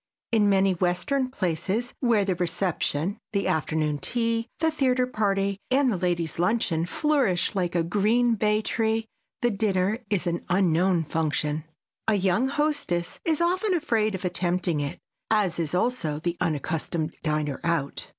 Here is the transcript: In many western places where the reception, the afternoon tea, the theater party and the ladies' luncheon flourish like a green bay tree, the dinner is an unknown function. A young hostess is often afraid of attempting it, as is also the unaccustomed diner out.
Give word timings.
In 0.31 0.49
many 0.49 0.71
western 0.73 1.29
places 1.29 1.93
where 1.99 2.25
the 2.25 2.33
reception, 2.33 3.19
the 3.33 3.47
afternoon 3.47 3.99
tea, 3.99 4.47
the 4.59 4.71
theater 4.71 5.05
party 5.05 5.59
and 5.69 5.91
the 5.91 5.95
ladies' 5.95 6.39
luncheon 6.39 6.87
flourish 6.87 7.53
like 7.53 7.75
a 7.75 7.83
green 7.83 8.33
bay 8.33 8.63
tree, 8.63 9.05
the 9.43 9.51
dinner 9.51 9.99
is 10.09 10.25
an 10.25 10.43
unknown 10.49 11.03
function. 11.03 11.65
A 12.07 12.15
young 12.15 12.47
hostess 12.49 13.19
is 13.25 13.41
often 13.41 13.75
afraid 13.75 14.15
of 14.15 14.25
attempting 14.25 14.79
it, 14.79 14.97
as 15.29 15.59
is 15.59 15.75
also 15.75 16.19
the 16.19 16.35
unaccustomed 16.41 17.15
diner 17.21 17.61
out. 17.63 18.09